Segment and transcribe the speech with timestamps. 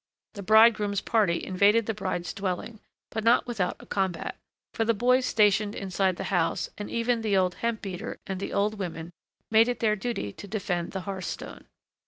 [0.33, 2.79] The bridegroom's party invaded the bride's dwelling,
[3.11, 4.35] but not without a combat;
[4.73, 8.51] for the boys stationed inside the house, and even the old hemp beater and the
[8.51, 9.11] old women,
[9.51, 11.65] made it their duty to defend the hearthstone.